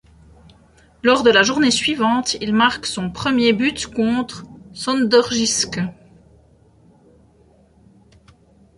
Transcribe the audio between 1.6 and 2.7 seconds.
suivante, il